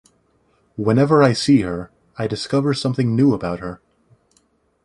[0.77, 3.81] Whenever I see her, I discover something new about her.